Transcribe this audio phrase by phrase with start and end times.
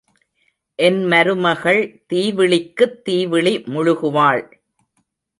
[0.75, 4.41] என் மருமகள் தீவிளிக்குத் தீவிளி முழுகுவாள்.